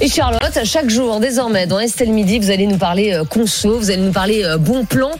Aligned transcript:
Et 0.00 0.08
Charlotte, 0.08 0.58
chaque 0.64 0.90
jour, 0.90 1.20
désormais, 1.20 1.66
dans 1.66 1.78
Estelle 1.78 2.10
Midi, 2.10 2.40
vous 2.40 2.50
allez 2.50 2.66
nous 2.66 2.78
parler 2.78 3.14
euh, 3.14 3.24
conso, 3.24 3.78
vous 3.78 3.90
allez 3.92 4.02
nous 4.02 4.12
parler 4.12 4.44
euh, 4.44 4.58
bon 4.58 4.84
plan. 4.84 5.12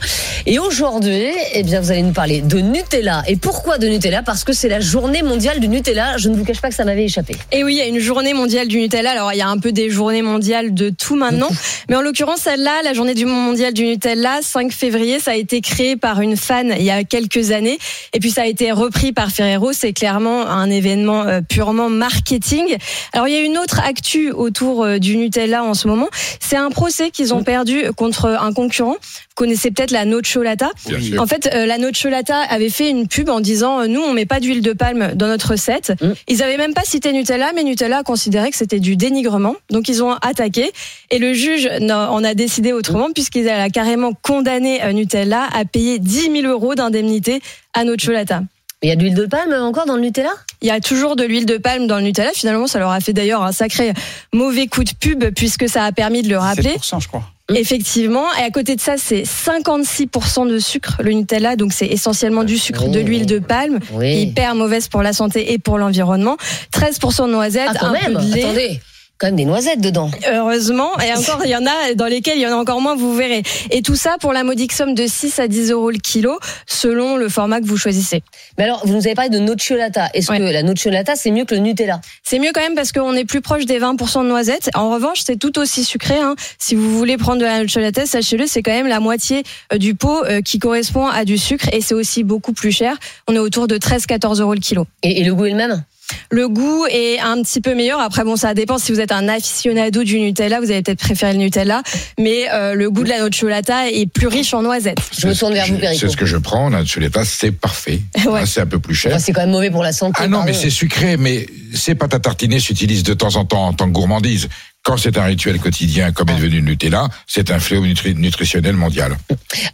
Et 0.45 0.59
aujourd'hui, 0.59 1.31
eh 1.53 1.63
bien, 1.63 1.79
vous 1.79 1.91
allez 1.91 2.01
nous 2.01 2.11
parler 2.11 2.41
de 2.41 2.59
Nutella. 2.59 3.23
Et 3.27 3.37
pourquoi 3.37 3.77
de 3.77 3.87
Nutella? 3.87 4.21
Parce 4.21 4.43
que 4.43 4.51
c'est 4.51 4.67
la 4.67 4.81
journée 4.81 5.23
mondiale 5.23 5.61
du 5.61 5.69
Nutella. 5.69 6.17
Je 6.17 6.27
ne 6.27 6.35
vous 6.35 6.43
cache 6.43 6.59
pas 6.59 6.69
que 6.69 6.75
ça 6.75 6.83
m'avait 6.83 7.05
échappé. 7.05 7.35
Et 7.53 7.63
oui, 7.63 7.75
il 7.75 7.77
y 7.77 7.81
a 7.81 7.87
une 7.87 7.99
journée 7.99 8.33
mondiale 8.33 8.67
du 8.67 8.77
Nutella. 8.79 9.11
Alors, 9.11 9.31
il 9.31 9.37
y 9.37 9.41
a 9.41 9.47
un 9.47 9.57
peu 9.57 9.71
des 9.71 9.89
journées 9.89 10.21
mondiales 10.21 10.73
de 10.73 10.89
tout 10.89 11.15
maintenant. 11.15 11.49
Mais 11.89 11.95
en 11.95 12.01
l'occurrence, 12.01 12.41
celle-là, 12.41 12.81
la 12.83 12.93
journée 12.93 13.13
du 13.13 13.25
mondiale 13.25 13.73
du 13.73 13.85
Nutella, 13.85 14.39
5 14.41 14.73
février, 14.73 15.19
ça 15.19 15.31
a 15.31 15.35
été 15.35 15.61
créé 15.61 15.95
par 15.95 16.19
une 16.19 16.35
fan 16.35 16.75
il 16.77 16.83
y 16.83 16.91
a 16.91 17.05
quelques 17.05 17.51
années. 17.51 17.79
Et 18.13 18.19
puis, 18.19 18.29
ça 18.29 18.41
a 18.41 18.45
été 18.45 18.73
repris 18.73 19.13
par 19.13 19.29
Ferrero. 19.31 19.71
C'est 19.71 19.93
clairement 19.93 20.47
un 20.47 20.69
événement 20.69 21.23
euh, 21.23 21.39
purement 21.41 21.89
marketing. 21.89 22.75
Alors, 23.13 23.29
il 23.29 23.33
y 23.33 23.37
a 23.37 23.41
une 23.41 23.57
autre 23.57 23.79
actu 23.79 24.31
autour 24.31 24.64
euh, 24.83 24.99
du 24.99 25.17
Nutella 25.17 25.63
en 25.63 25.73
ce 25.73 25.87
moment. 25.87 26.07
C'est 26.39 26.55
un 26.57 26.69
procès 26.69 27.11
qu'ils 27.11 27.33
ont 27.33 27.43
perdu 27.43 27.83
contre 27.95 28.25
un 28.27 28.53
concurrent. 28.53 28.95
Vous 28.99 29.35
connaissez 29.35 29.71
peut-être 29.71 29.91
la 29.91 30.05
Nocciolata. 30.05 30.71
En 31.19 31.27
fait, 31.27 31.49
euh, 31.53 31.65
la 31.65 31.77
Nocciolata 31.77 32.37
avait 32.37 32.69
fait 32.69 32.89
une 32.89 33.07
pub 33.07 33.29
en 33.29 33.39
disant 33.39 33.81
euh, 33.81 33.87
nous 33.87 34.01
on 34.01 34.13
met 34.13 34.25
pas 34.25 34.39
d'huile 34.39 34.61
de 34.61 34.73
palme 34.73 35.11
dans 35.15 35.27
notre 35.27 35.51
recette. 35.51 35.93
Mm. 36.01 36.11
Ils 36.27 36.43
avaient 36.43 36.57
même 36.57 36.73
pas 36.73 36.83
cité 36.85 37.11
Nutella, 37.13 37.51
mais 37.55 37.63
Nutella 37.63 37.99
a 37.99 38.03
considéré 38.03 38.49
que 38.51 38.57
c'était 38.57 38.79
du 38.79 38.95
dénigrement. 38.95 39.55
Donc 39.69 39.87
ils 39.89 40.03
ont 40.03 40.13
attaqué 40.13 40.71
et 41.11 41.19
le 41.19 41.33
juge 41.33 41.69
n'en- 41.81 42.09
en 42.13 42.23
a 42.23 42.33
décidé 42.33 42.73
autrement 42.73 43.09
puisqu'il 43.13 43.47
a 43.49 43.69
carrément 43.69 44.13
condamné 44.13 44.79
Nutella 44.93 45.47
à 45.53 45.65
payer 45.65 45.99
10 45.99 46.31
000 46.41 46.47
euros 46.47 46.75
d'indemnité 46.75 47.41
à 47.73 47.83
Nocciolata. 47.83 48.41
Il 48.85 48.89
y 48.89 48.91
a 48.91 48.95
de 48.95 49.01
l'huile 49.01 49.15
de 49.15 49.25
palme 49.25 49.51
encore 49.63 49.87
dans 49.87 49.95
le 49.95 50.01
Nutella? 50.03 50.29
Il 50.61 50.67
y 50.67 50.71
a 50.71 50.79
toujours 50.79 51.15
de 51.15 51.23
l'huile 51.23 51.47
de 51.47 51.57
palme 51.57 51.87
dans 51.87 51.95
le 51.97 52.03
Nutella. 52.03 52.29
Finalement, 52.35 52.67
ça 52.67 52.77
leur 52.77 52.91
a 52.91 52.99
fait 52.99 53.13
d'ailleurs 53.13 53.41
un 53.41 53.51
sacré 53.51 53.93
mauvais 54.31 54.67
coup 54.67 54.83
de 54.83 54.91
pub 54.99 55.23
puisque 55.31 55.67
ça 55.67 55.85
a 55.85 55.91
permis 55.91 56.21
de 56.21 56.29
le 56.29 56.37
rappeler. 56.37 56.75
7%, 56.77 57.01
je 57.01 57.07
crois. 57.07 57.23
Effectivement. 57.51 58.25
Et 58.39 58.43
à 58.43 58.51
côté 58.51 58.75
de 58.75 58.81
ça, 58.81 58.93
c'est 58.97 59.23
56% 59.23 60.47
de 60.47 60.59
sucre, 60.59 60.97
le 61.03 61.13
Nutella. 61.13 61.55
Donc, 61.55 61.73
c'est 61.73 61.87
essentiellement 61.87 62.43
du 62.43 62.59
sucre, 62.59 62.83
Oui. 62.85 62.91
de 62.91 62.99
l'huile 62.99 63.25
de 63.25 63.39
palme. 63.39 63.79
Oui. 63.93 64.17
Hyper 64.21 64.53
mauvaise 64.53 64.87
pour 64.87 65.01
la 65.01 65.13
santé 65.13 65.53
et 65.53 65.57
pour 65.57 65.79
l'environnement. 65.79 66.37
13% 66.71 67.25
de 67.25 67.31
noisettes, 67.31 67.69
Ah, 67.71 67.77
quand 67.79 67.87
un 67.87 67.91
même 67.93 68.13
peu 68.13 68.21
de 68.23 68.33
lait. 68.35 68.43
Attendez, 68.43 68.81
quand 69.17 69.27
même 69.27 69.35
des 69.37 69.45
noisettes 69.45 69.79
dedans. 69.81 70.09
Heureusement. 70.31 70.89
Et 70.99 71.13
encore, 71.17 71.41
il 71.45 71.49
y 71.51 71.55
en 71.55 71.65
a 71.65 71.93
dans 71.95 72.05
lesquels 72.05 72.37
il 72.37 72.41
y 72.41 72.47
en 72.47 72.51
a 72.51 72.55
encore 72.55 72.81
moins, 72.81 72.95
vous 72.95 73.15
verrez. 73.15 73.43
Et 73.71 73.81
tout 73.81 73.95
ça 73.95 74.17
pour 74.19 74.33
la 74.33 74.43
modique 74.43 74.73
somme 74.73 74.93
de 74.93 75.07
6 75.07 75.39
à 75.39 75.47
10 75.47 75.71
euros 75.71 75.89
le 75.91 75.97
kilo, 75.99 76.37
selon 76.67 77.15
le 77.15 77.29
format 77.29 77.61
que 77.61 77.65
vous 77.65 77.77
choisissez. 77.77 78.23
Mais 78.57 78.65
alors, 78.65 78.85
vous 78.85 78.93
nous 78.93 79.05
avez 79.05 79.15
parlé 79.15 79.29
de 79.29 79.39
Nocciolata. 79.39 80.09
Est-ce 80.13 80.31
Ouais. 80.31 80.37
que 80.39 80.43
la 80.43 80.63
Nocciolata, 80.63 81.15
c'est 81.15 81.31
mieux 81.31 81.45
que 81.45 81.55
le 81.55 81.61
Nutella? 81.61 82.01
C'est 82.23 82.39
mieux 82.39 82.51
quand 82.53 82.61
même 82.61 82.75
parce 82.75 82.91
qu'on 82.91 83.13
est 83.13 83.25
plus 83.25 83.41
proche 83.41 83.65
des 83.65 83.79
20% 83.79 84.23
de 84.23 84.27
noisettes. 84.29 84.69
En 84.75 84.89
revanche, 84.89 85.21
c'est 85.25 85.37
tout 85.37 85.57
aussi 85.59 85.83
sucré. 85.83 86.17
Hein. 86.17 86.35
Si 86.57 86.75
vous 86.75 86.97
voulez 86.97 87.17
prendre 87.17 87.39
de 87.39 87.45
la 87.45 87.59
nocciolata, 87.59 88.05
sachez-le, 88.05 88.47
c'est 88.47 88.61
quand 88.63 88.71
même 88.73 88.87
la 88.87 88.99
moitié 88.99 89.43
euh, 89.73 89.77
du 89.77 89.95
pot 89.95 90.23
euh, 90.25 90.41
qui 90.41 90.59
correspond 90.59 91.07
à 91.07 91.23
du 91.25 91.37
sucre 91.37 91.67
et 91.73 91.81
c'est 91.81 91.93
aussi 91.95 92.23
beaucoup 92.23 92.53
plus 92.53 92.71
cher. 92.71 92.97
On 93.27 93.35
est 93.35 93.39
autour 93.39 93.67
de 93.67 93.77
13-14 93.77 94.41
euros 94.41 94.53
le 94.53 94.59
kilo. 94.59 94.85
et, 95.03 95.21
et 95.21 95.23
le 95.23 95.33
goût 95.33 95.45
est 95.45 95.51
le 95.51 95.55
même? 95.55 95.83
Le 96.31 96.47
goût 96.47 96.85
est 96.89 97.19
un 97.19 97.41
petit 97.41 97.61
peu 97.61 97.75
meilleur. 97.75 97.99
Après, 97.99 98.23
bon, 98.23 98.35
ça 98.35 98.53
dépend. 98.53 98.77
Si 98.77 98.91
vous 98.91 98.99
êtes 98.99 99.11
un 99.11 99.27
aficionado 99.27 100.03
du 100.03 100.19
Nutella, 100.19 100.59
vous 100.59 100.71
allez 100.71 100.81
peut-être 100.81 100.99
préférer 100.99 101.33
le 101.33 101.39
Nutella. 101.39 101.81
Mais 102.19 102.47
euh, 102.51 102.73
le 102.75 102.89
goût 102.89 103.03
de 103.03 103.09
la 103.09 103.19
nocciolata 103.19 103.89
est 103.89 104.05
plus 104.05 104.27
riche 104.27 104.53
en 104.53 104.61
noisettes. 104.61 104.97
Je 105.17 105.27
me 105.27 105.33
tourne 105.35 105.53
vers 105.53 105.67
vous. 105.67 105.79
C'est 105.97 106.09
ce 106.09 106.17
que 106.17 106.25
je 106.25 106.37
prends. 106.37 106.69
La 106.69 106.81
Nutella, 106.81 107.25
c'est 107.25 107.51
parfait. 107.51 108.01
Ouais. 108.25 108.41
Ah, 108.41 108.45
C'est 108.47 108.61
un 108.61 108.65
peu 108.65 108.79
plus 108.79 108.95
cher. 108.95 109.11
Enfin, 109.11 109.19
C'est 109.19 109.33
quand 109.33 109.41
même 109.41 109.51
mauvais 109.51 109.69
pour 109.69 109.83
la 109.83 109.93
santé. 109.93 110.15
Ah 110.19 110.27
non, 110.27 110.43
mais 110.43 110.53
c'est 110.53 110.71
sucré, 110.71 111.15
mais 111.15 111.45
ces 111.73 111.93
pâtes 111.93 112.13
à 112.15 112.19
tartiner 112.19 112.59
s'utilisent 112.59 113.03
de 113.03 113.13
temps 113.13 113.35
en 113.35 113.45
temps 113.45 113.67
en 113.67 113.73
tant 113.73 113.85
que 113.85 113.91
gourmandise. 113.91 114.47
Quand 114.85 114.97
c'est 114.97 115.17
un 115.17 115.23
rituel 115.23 115.59
quotidien, 115.59 116.11
comme 116.11 116.29
est 116.29 116.35
devenu 116.35 116.57
le 116.57 116.61
Nutella, 116.61 117.07
c'est 117.25 117.49
un 117.49 117.57
fléau 117.59 117.83
nutri- 117.83 118.13
nutritionnel 118.15 118.75
mondial. 118.75 119.17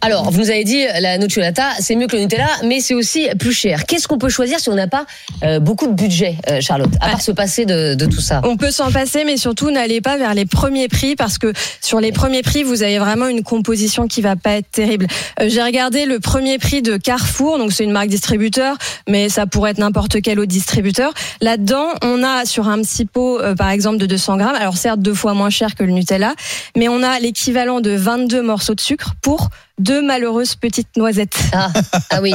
Alors, 0.00 0.30
vous 0.30 0.38
nous 0.40 0.48
avez 0.50 0.64
dit, 0.64 0.86
la 1.00 1.18
Nocciolata, 1.18 1.64
c'est 1.80 1.96
mieux 1.96 2.06
que 2.06 2.16
le 2.16 2.22
Nutella, 2.22 2.48
mais 2.64 2.80
c'est 2.80 2.94
aussi 2.94 3.28
plus 3.38 3.52
cher. 3.52 3.84
Qu'est-ce 3.84 4.08
qu'on 4.08 4.16
peut 4.16 4.30
choisir 4.30 4.58
si 4.58 4.70
on 4.70 4.74
n'a 4.74 4.86
pas 4.86 5.04
euh, 5.42 5.60
beaucoup 5.60 5.86
de 5.86 5.92
budget, 5.92 6.38
euh, 6.48 6.62
Charlotte, 6.62 6.88
à 7.02 7.10
part 7.10 7.20
se 7.20 7.30
passer 7.30 7.66
de, 7.66 7.94
de 7.94 8.06
tout 8.06 8.22
ça? 8.22 8.40
On 8.44 8.56
peut 8.56 8.70
s'en 8.70 8.90
passer, 8.90 9.24
mais 9.26 9.36
surtout 9.36 9.70
n'allez 9.70 10.00
pas 10.00 10.16
vers 10.16 10.32
les 10.32 10.46
premiers 10.46 10.88
prix 10.88 11.14
parce 11.14 11.36
que 11.36 11.52
sur 11.82 12.00
les 12.00 12.10
premiers 12.10 12.40
prix, 12.40 12.62
vous 12.62 12.82
avez 12.82 12.98
vraiment 12.98 13.26
une 13.28 13.42
composition 13.42 14.08
qui 14.08 14.22
va 14.22 14.34
pas 14.36 14.52
être 14.52 14.70
terrible. 14.70 15.06
Euh, 15.40 15.50
J'ai 15.50 15.62
regardé 15.62 16.06
le 16.06 16.20
premier 16.20 16.56
prix 16.56 16.80
de 16.80 16.96
Carrefour, 16.96 17.58
donc 17.58 17.70
c'est 17.74 17.84
une 17.84 17.92
marque 17.92 18.08
distributeur, 18.08 18.78
mais 19.06 19.28
ça 19.28 19.44
pourrait 19.44 19.72
être 19.72 19.78
n'importe 19.78 20.22
quel 20.22 20.38
autre 20.38 20.48
distributeur. 20.48 21.12
Là-dedans, 21.42 21.88
on 22.02 22.24
a 22.24 22.46
sur 22.46 22.66
un 22.68 22.80
petit 22.80 23.04
pot, 23.04 23.38
euh, 23.40 23.54
par 23.54 23.68
exemple, 23.68 23.98
de 23.98 24.06
200 24.06 24.38
grammes, 24.38 24.56
alors 24.56 24.78
certes 24.78 25.01
deux 25.02 25.14
fois 25.14 25.34
moins 25.34 25.50
cher 25.50 25.74
que 25.74 25.82
le 25.84 25.92
Nutella, 25.92 26.34
mais 26.76 26.88
on 26.88 27.02
a 27.02 27.18
l'équivalent 27.18 27.80
de 27.80 27.90
22 27.90 28.42
morceaux 28.42 28.74
de 28.74 28.80
sucre 28.80 29.14
pour 29.22 29.48
deux 29.78 30.02
malheureuses 30.02 30.54
petites 30.54 30.96
noisettes. 30.96 31.36
Ah, 31.52 31.70
ah 32.10 32.20
oui, 32.22 32.32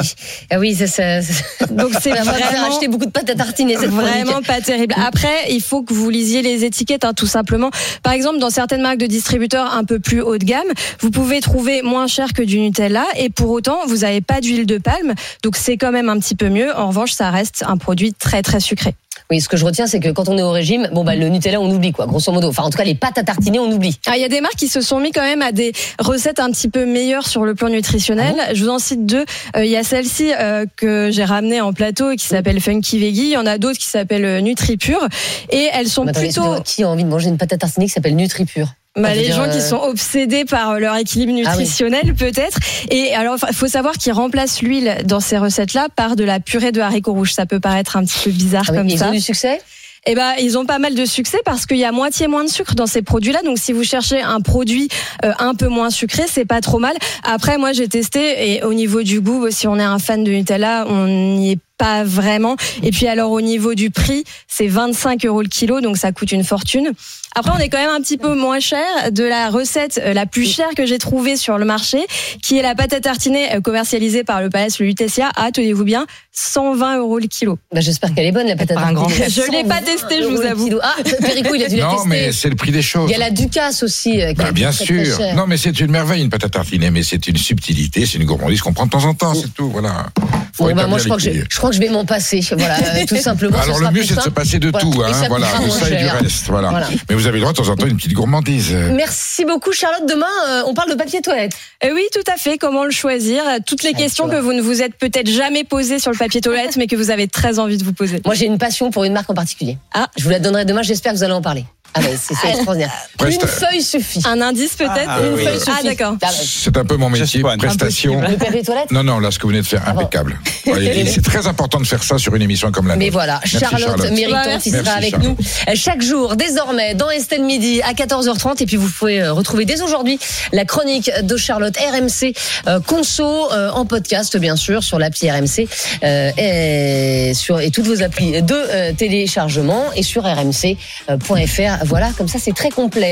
ah 0.52 0.60
oui, 0.60 0.76
ça, 0.76 0.88
ça, 0.88 1.22
ça- 1.22 1.66
Donc 1.68 1.92
c'est 2.02 2.12
vraiment 2.12 2.68
acheter 2.68 2.88
beaucoup 2.88 3.06
de 3.06 3.12
pâtes 3.12 3.30
à 3.30 3.36
tartiner. 3.36 3.78
Cette 3.78 3.90
Vraiment 3.92 4.32
chronique. 4.32 4.48
pas 4.48 4.60
terrible. 4.60 4.96
Après, 4.98 5.50
il 5.52 5.62
faut 5.62 5.82
que 5.84 5.94
vous 5.94 6.10
lisiez 6.10 6.42
les 6.42 6.66
étiquettes, 6.66 7.06
hein, 7.06 7.14
tout 7.14 7.28
simplement. 7.28 7.70
Par 8.04 8.14
exemple, 8.14 8.40
dans 8.40 8.50
certaines 8.50 8.82
marques 8.82 8.98
de 8.98 9.06
distributeurs 9.08 9.74
un 9.74 9.84
peu 9.86 10.00
plus 10.00 10.22
haut 10.22 10.38
de 10.38 10.44
gamme, 10.46 10.68
vous 11.00 11.12
pouvez 11.12 11.40
trouver 11.40 11.82
moins 11.84 12.08
cher 12.08 12.34
que 12.34 12.42
du 12.42 12.60
Nutella, 12.60 13.06
et 13.18 13.30
pour 13.30 13.52
autant, 13.52 13.80
vous 13.88 13.98
n'avez 13.98 14.22
pas 14.22 14.42
d'huile 14.42 14.66
de 14.66 14.78
palme, 14.78 15.14
donc 15.44 15.56
c'est 15.56 15.78
quand 15.78 15.92
même 15.92 16.10
un 16.10 16.20
petit 16.20 16.36
peu 16.36 16.50
mieux. 16.50 16.76
En 16.76 16.88
revanche, 16.88 17.12
ça 17.14 17.30
reste 17.30 17.64
un 17.68 17.78
produit 17.78 18.14
très 18.14 18.42
très 18.42 18.60
sucré. 18.60 18.96
Oui, 19.30 19.42
ce 19.42 19.50
que 19.50 19.58
je 19.58 19.66
retiens, 19.66 19.88
c'est 19.88 20.00
que 20.00 20.10
quand 20.10 20.30
on 20.30 20.38
est 20.38 20.42
au 20.42 20.52
régime, 20.52 20.88
bon 20.94 21.04
bah 21.04 21.16
le 21.16 21.28
Nutella, 21.28 21.60
on 21.60 21.70
oublie 21.70 21.92
quoi, 21.92 22.06
grosso 22.06 22.32
modo. 22.32 22.48
Enfin, 22.48 22.64
en 22.64 22.70
tout 22.70 22.78
cas, 22.78 22.86
les 22.86 22.96
pâtes 22.96 23.18
à 23.18 23.24
tartiner, 23.24 23.60
on 23.60 23.70
oublie. 23.70 24.00
Ah, 24.06 24.16
Il 24.16 24.22
y 24.22 24.26
a 24.26 24.30
des 24.30 24.40
marques 24.40 24.56
qui 24.56 24.70
se 24.70 24.80
sont 24.80 25.00
mis 25.00 25.12
quand 25.12 25.22
même 25.22 25.42
à 25.42 25.52
des 25.52 25.74
recettes 26.00 26.40
un 26.40 26.50
petit 26.50 26.70
peu 26.70 26.86
meilleures 26.86 27.28
sur 27.28 27.44
le 27.44 27.54
plan 27.54 27.68
nutritionnel. 27.68 28.36
Je 28.54 28.64
vous 28.64 28.70
en 28.70 28.80
cite 28.80 29.06
deux. 29.06 29.26
Euh, 29.58 29.66
Il 29.66 29.72
y 29.72 29.76
a 29.76 29.84
celle-ci 29.84 30.32
euh, 30.40 30.66
que 30.78 31.10
j'ai 31.12 31.26
ramenée 31.26 31.60
en 31.60 31.74
plateau 31.74 32.12
et 32.12 32.16
qui 32.16 32.26
s'appelle 32.26 32.62
Funky 32.62 33.00
Veggie. 33.00 33.24
Il 33.24 33.32
y 33.32 33.38
en 33.38 33.46
a 33.46 33.58
d'autres 33.58 33.80
qui 33.80 33.88
s'appellent 33.88 34.24
euh, 34.24 34.40
Nutripure. 34.42 35.06
Et 35.50 35.68
elles 35.74 35.90
sont 35.90 36.06
Mais 36.06 36.12
attendez, 36.12 36.28
plutôt... 36.28 36.62
qui 36.64 36.84
a 36.84 36.90
envie 36.90 37.04
de 37.04 37.10
manger 37.10 37.28
une 37.28 37.38
pâte 37.38 37.52
à 37.52 37.58
tartiner 37.58 37.88
qui 37.88 37.92
s'appelle 37.92 38.16
Nutripure? 38.16 38.70
Bah, 38.98 39.14
les 39.14 39.32
gens 39.32 39.50
qui 39.50 39.58
euh, 39.58 39.62
sont 39.62 39.78
obsédés 39.78 40.46
par 40.46 40.80
leur 40.80 40.96
équilibre 40.96 41.32
Ah 41.46 41.52
oui. 41.54 41.60
nutritionnel, 41.60 42.14
peut-être. 42.16 42.58
Et 42.90 43.14
alors, 43.14 43.38
il 43.48 43.56
faut 43.56 43.68
savoir 43.68 43.94
qu'ils 43.98 44.14
remplacent 44.14 44.62
l'huile 44.62 44.98
dans 45.06 45.20
ces 45.20 45.38
recettes-là 45.38 45.88
par 45.96 46.16
de 46.16 46.24
la 46.24 46.40
purée 46.40 46.72
de 46.72 46.82
haricots 46.82 47.14
rouges. 47.14 47.34
Ça 47.34 47.46
peut 47.46 47.60
paraître 47.60 47.96
un 47.98 48.04
petit 48.04 48.20
peu 48.24 48.32
bizarre 48.32 48.66
Ah 48.70 48.74
comme 48.74 48.90
ils 48.90 48.98
ça. 49.00 49.10
ont 49.10 49.12
du 49.12 49.22
succès? 49.22 49.62
Eh 50.10 50.16
ben, 50.16 50.34
ils 50.40 50.58
ont 50.58 50.66
pas 50.66 50.80
mal 50.80 50.96
de 50.96 51.04
succès 51.04 51.38
parce 51.44 51.66
qu'il 51.66 51.78
y 51.78 51.84
a 51.84 51.92
moitié 51.92 52.28
moins 52.28 52.46
de 52.46 52.50
sucre 52.50 52.76
dans 52.76 52.86
ces 52.88 53.02
produits-là. 53.02 53.42
Donc, 53.44 53.58
si 53.58 53.74
vous 53.74 53.84
cherchez 53.84 54.22
un 54.22 54.40
produit 54.40 54.88
euh, 55.26 55.34
un 55.38 55.54
peu 55.54 55.68
moins 55.68 55.90
sucré, 55.90 56.24
c'est 56.32 56.46
pas 56.46 56.62
trop 56.62 56.80
mal. 56.80 56.96
Après, 57.24 57.58
moi, 57.58 57.74
j'ai 57.74 57.90
testé 57.90 58.54
et 58.54 58.64
au 58.64 58.74
niveau 58.74 59.02
du 59.04 59.20
goût, 59.20 59.48
si 59.52 59.68
on 59.68 59.78
est 59.78 59.84
un 59.84 60.00
fan 60.00 60.24
de 60.24 60.32
Nutella, 60.32 60.86
on 60.88 61.08
n'y 61.08 61.52
est 61.54 61.60
pas 61.78 62.04
vraiment. 62.04 62.56
Et 62.84 62.92
puis 62.92 63.08
alors 63.08 63.32
au 63.32 63.42
niveau 63.42 63.74
du 63.76 63.90
prix, 63.90 64.24
c'est 64.48 64.68
25 64.68 65.26
euros 65.26 65.42
le 65.42 65.48
kilo, 65.50 65.82
donc 65.82 65.98
ça 65.98 66.12
coûte 66.12 66.32
une 66.32 66.44
fortune. 66.44 66.92
Après, 67.36 67.52
on 67.56 67.60
est 67.60 67.70
quand 67.70 67.78
même 67.78 67.92
un 67.92 68.02
petit 68.02 68.18
peu 68.18 68.34
moins 68.34 68.60
cher 68.60 68.84
de 69.12 69.24
la 69.24 69.50
recette 69.52 70.02
euh, 70.04 70.14
la 70.14 70.26
plus 70.26 70.46
chère 70.52 70.70
que 70.76 70.88
j'ai 70.88 70.98
trouvée 70.98 71.36
sur 71.38 71.60
le 71.60 71.66
marché, 71.66 72.00
qui 72.42 72.58
est 72.58 72.64
la 72.64 72.74
pâte 72.74 72.94
à 72.94 73.00
tartiner 73.00 73.54
euh, 73.54 73.62
commercialisée 73.62 74.24
par 74.24 74.42
le 74.42 74.50
Palace 74.50 74.80
Le 74.80 74.88
Lutetia 74.88 75.30
à, 75.36 75.52
tenez-vous 75.52 75.84
bien, 75.84 76.08
120 76.32 76.98
euros 76.98 77.20
le 77.20 77.28
kilo. 77.28 77.60
bah, 77.72 77.80
J'espère 77.82 78.16
qu'elle 78.16 78.26
est 78.26 78.32
bonne, 78.32 78.48
la 78.48 78.56
pâte 78.56 78.72
à 78.72 78.76
pas 78.76 78.82
un 78.86 78.94
grand 78.94 79.06
tartiner. 79.06 79.30
Je 79.46 79.52
l'ai 79.52 79.64
pas 79.66 79.82
testée, 79.82 80.24
je 80.24 80.28
vous 80.28 80.38
120 80.38 80.40
euros 80.40 80.42
le 80.42 80.48
avoue. 80.50 80.80
Ah, 80.82 80.96
Perico, 81.22 81.54
il 81.54 81.64
a 81.64 81.68
dû 81.70 81.76
la 81.76 81.84
Non, 81.86 81.92
tester. 81.94 82.10
mais 82.10 82.32
c'est 82.32 82.50
le 82.50 82.56
prix 82.56 82.72
des 82.72 82.82
choses. 82.82 83.08
Il 83.10 83.12
y 83.12 83.16
a 83.16 83.20
la 83.20 83.30
Ducasse 83.30 83.84
aussi. 83.84 84.20
euh, 84.22 84.30
qui 84.30 84.36
Bah, 84.36 84.52
bien 84.52 84.72
très 84.72 84.86
sûr. 84.86 85.20
Non, 85.36 85.46
mais 85.46 85.58
c'est 85.58 85.80
une 85.80 85.92
merveille, 85.92 86.24
une 86.24 86.30
pâte 86.32 86.46
à 86.46 86.50
tartiner, 86.50 86.90
mais 86.90 87.04
c'est 87.04 87.28
une 87.28 87.38
subtilité, 87.38 88.08
c'est 88.08 88.18
une 88.18 88.26
gourmandise 88.26 88.62
qu'on 88.62 88.74
prend 88.74 88.86
de 88.86 88.92
temps 88.92 89.06
en 89.06 89.14
temps, 89.14 89.36
c'est 89.36 89.54
tout. 89.54 89.70
Voilà. 89.70 90.08
Faut 90.54 90.66
Bon, 90.66 90.74
bah, 90.76 90.88
moi, 90.88 90.98
je 90.98 91.04
crois, 91.06 91.18
que 91.18 91.24
je 91.24 91.58
crois 91.58 91.67
que 91.70 91.76
je 91.76 91.80
vais 91.82 91.90
m'en 91.90 92.06
passer. 92.06 92.40
Voilà, 92.58 92.76
euh, 92.78 93.06
tout 93.08 93.16
simplement. 93.18 93.58
Alors 93.60 93.80
le 93.80 93.92
mieux 93.92 94.04
c'est 94.04 94.16
de 94.16 94.22
se 94.22 94.30
passer 94.30 94.60
de 94.60 94.70
Voilà. 94.70 94.86
tout, 94.86 95.02
Et 95.02 95.06
hein, 95.06 95.14
ça 95.14 95.28
voilà, 95.28 95.48
de 95.66 95.70
ça 95.70 95.90
et 95.90 95.96
du 95.98 96.06
reste, 96.08 96.46
voilà. 96.48 96.70
Voilà. 96.70 96.88
Mais 97.10 97.16
vous 97.16 97.28
avez 97.28 97.36
le 97.38 97.42
droit 97.42 97.54
de 97.54 97.58
temps 97.58 97.70
en 97.70 97.76
temps 97.76 97.88
une 97.88 97.98
petite 97.98 98.14
gourmandise. 98.14 98.74
Merci 98.94 99.46
beaucoup, 99.46 99.72
Charlotte. 99.72 100.08
Demain, 100.08 100.26
euh, 100.50 100.64
on 100.68 100.74
parle 100.74 100.90
de 100.90 100.96
papier 100.96 101.22
toilette. 101.22 101.52
Euh, 101.84 101.90
oui, 101.94 102.04
tout 102.14 102.32
à 102.32 102.38
fait. 102.38 102.58
Comment 102.58 102.84
le 102.86 102.92
choisir? 102.92 103.44
Toutes 103.66 103.84
les 103.84 103.94
questions 103.94 104.28
que 104.28 104.36
vous 104.38 104.54
ne 104.54 104.62
vous 104.62 104.82
êtes 104.82 104.96
peut-être 104.96 105.30
jamais 105.30 105.64
posées 105.64 106.00
sur 106.00 106.12
le 106.12 106.18
papier 106.18 106.42
toilette, 106.42 106.76
mais 106.78 106.88
que 106.88 106.96
vous 106.96 107.12
avez 107.12 107.28
très 107.28 107.60
envie 107.60 107.78
de 107.78 107.84
vous 107.84 107.94
poser. 107.94 108.22
Moi, 108.26 108.36
j'ai 108.36 108.46
une 108.46 108.58
passion 108.58 108.92
pour 108.92 109.04
une 109.04 109.14
marque 109.14 109.30
en 109.30 109.34
particulier. 109.36 109.78
Ah. 109.94 110.08
Je 110.18 110.24
vous 110.24 110.30
la 110.30 110.40
donnerai 110.40 110.66
demain. 110.66 110.82
J'espère 110.82 111.14
que 111.14 111.18
vous 111.18 111.24
allez 111.24 111.34
en 111.34 111.42
parler. 111.42 111.66
Ah 112.00 112.08
c'est 112.18 112.34
c'est 112.36 112.48
extraordinaire. 112.50 112.92
Presta- 113.18 113.42
Une 113.42 113.48
feuille 113.48 113.82
suffit. 113.82 114.22
Un 114.26 114.42
indice 114.42 114.76
peut-être 114.76 115.08
Ah, 115.08 115.20
Une 115.26 115.34
oui. 115.34 115.44
feuille 115.46 115.60
suffit. 115.60 115.72
Ah, 115.80 115.84
d'accord. 115.84 116.14
Ah. 116.22 116.28
C'est 116.32 116.78
un 116.78 116.86
peu 116.86 116.96
mon 116.98 117.10
métier, 117.10 117.42
prestation. 117.58 118.22
Le 118.22 118.38
papier 118.38 118.62
toilette 118.64 118.92
Non, 118.92 119.04
non, 119.04 119.20
là, 119.20 119.32
ce 119.32 119.38
que 119.40 119.44
vous 119.44 119.50
venez 119.50 119.62
de 119.62 119.66
faire, 119.68 119.82
Ah 119.86 119.94
bon. 119.94 120.02
impeccable. 120.02 120.40
Ouais, 120.68 120.84
et 120.86 121.06
c'est 121.06 121.22
très 121.24 121.48
important 121.48 121.80
de 121.80 121.86
faire 121.88 122.04
ça 122.04 122.18
sur 122.18 122.36
une 122.36 122.42
émission 122.42 122.72
comme 122.72 122.88
la 122.88 122.96
Mais 122.96 123.06
nôtre. 123.06 123.14
voilà, 123.14 123.40
Merci, 123.44 123.60
Charlotte, 123.60 123.80
Charlotte. 123.82 124.12
méritante, 124.12 124.46
Merci, 124.48 124.72
qui 124.72 124.78
sera 124.78 124.92
avec 124.92 125.12
Charlotte. 125.12 125.30
nous 125.30 125.38
euh, 125.70 125.76
chaque 125.76 126.02
jour, 126.02 126.36
désormais, 126.36 126.94
dans 126.96 127.10
Estelle 127.10 127.44
Midi 127.44 127.82
à 127.84 127.94
14h30. 127.94 128.62
Et 128.62 128.66
puis 128.66 128.76
vous 128.78 128.90
pouvez 128.90 129.22
euh, 129.22 129.34
retrouver 129.34 129.66
dès 129.66 129.82
aujourd'hui 129.82 130.20
la 130.52 130.66
chronique 130.66 131.10
de 131.24 131.38
Charlotte 131.38 131.76
RMC 131.78 132.34
euh, 132.68 132.80
Conso 132.82 133.52
euh, 133.52 133.70
en 133.72 133.86
podcast, 133.86 134.38
bien 134.38 134.56
sûr, 134.56 134.84
sur 134.84 135.00
l'appli 135.00 135.30
RMC 135.32 135.68
euh, 136.04 136.32
et, 136.38 137.34
sur, 137.34 137.60
et 137.60 137.72
toutes 137.72 137.88
vos 137.88 138.02
applis 138.04 138.42
de 138.42 138.54
euh, 138.56 138.92
téléchargement 138.94 139.86
et 139.96 140.04
sur 140.04 140.24
rmc.fr. 140.24 141.86
Voilà, 141.88 142.12
comme 142.18 142.28
ça, 142.28 142.38
c'est 142.38 142.54
très 142.54 142.70
complet. 142.70 143.06